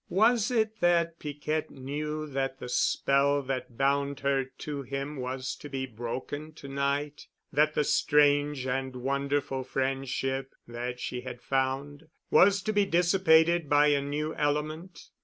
Was 0.09 0.49
it 0.49 0.79
that 0.79 1.19
Piquette 1.19 1.69
knew 1.69 2.25
that 2.25 2.57
the 2.57 2.67
spell 2.69 3.43
that 3.43 3.77
bound 3.77 4.21
her 4.21 4.45
to 4.45 4.81
him 4.81 5.17
was 5.17 5.55
to 5.57 5.69
be 5.69 5.85
broken 5.85 6.53
to 6.53 6.67
night, 6.67 7.27
that 7.53 7.75
the 7.75 7.83
strange 7.83 8.65
and 8.65 8.95
wonderful 8.95 9.63
friendship 9.63 10.55
that 10.67 10.99
she 10.99 11.21
had 11.21 11.39
found 11.39 12.07
was 12.31 12.63
to 12.63 12.73
be 12.73 12.83
dissipated 12.83 13.69
by 13.69 13.89
a 13.89 14.01
new 14.01 14.33
element. 14.33 15.09